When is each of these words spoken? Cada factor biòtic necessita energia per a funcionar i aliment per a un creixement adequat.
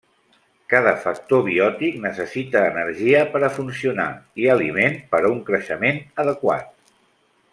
Cada 0.73 0.93
factor 1.01 1.43
biòtic 1.49 1.99
necessita 2.05 2.63
energia 2.71 3.21
per 3.35 3.43
a 3.47 3.51
funcionar 3.59 4.09
i 4.45 4.49
aliment 4.55 4.97
per 5.13 5.23
a 5.29 5.33
un 5.37 5.45
creixement 5.51 6.01
adequat. 6.27 6.75